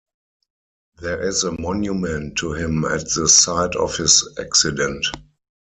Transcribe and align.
There 0.99 1.21
is 1.21 1.43
a 1.43 1.51
monument 1.61 2.35
to 2.39 2.53
him 2.53 2.85
at 2.85 3.07
the 3.11 3.29
site 3.29 3.75
of 3.75 3.97
his 3.97 4.27
accident. 4.39 5.05